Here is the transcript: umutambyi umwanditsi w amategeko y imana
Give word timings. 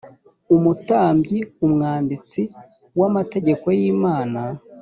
umutambyi 0.55 1.39
umwanditsi 1.65 2.41
w 2.99 3.01
amategeko 3.09 3.65
y 3.77 3.81
imana 3.93 4.41